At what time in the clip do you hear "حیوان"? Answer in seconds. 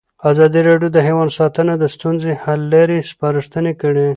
1.07-1.29